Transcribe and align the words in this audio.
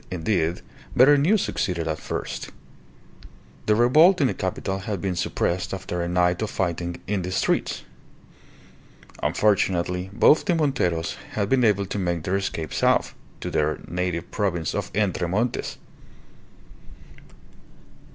Indeed, 0.09 0.61
better 0.95 1.15
news 1.15 1.43
succeeded 1.43 1.87
at 1.87 1.99
first. 1.99 2.49
The 3.67 3.75
revolt 3.75 4.19
in 4.19 4.25
the 4.25 4.33
capital 4.33 4.79
had 4.79 4.99
been 4.99 5.15
suppressed 5.15 5.75
after 5.75 6.01
a 6.01 6.07
night 6.07 6.41
of 6.41 6.49
fighting 6.49 6.99
in 7.05 7.21
the 7.21 7.31
streets. 7.31 7.83
Unfortunately, 9.21 10.09
both 10.11 10.45
the 10.45 10.55
Monteros 10.55 11.17
had 11.33 11.49
been 11.49 11.63
able 11.63 11.85
to 11.85 11.99
make 11.99 12.23
their 12.23 12.37
escape 12.37 12.73
south, 12.73 13.13
to 13.41 13.51
their 13.51 13.77
native 13.87 14.31
province 14.31 14.73
of 14.73 14.89
Entre 14.97 15.27
Montes. 15.27 15.77